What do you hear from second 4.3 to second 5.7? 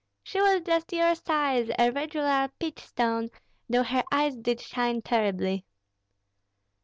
did shine terribly."